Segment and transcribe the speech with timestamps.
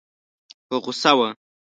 [0.67, 1.27] په غوسه وه.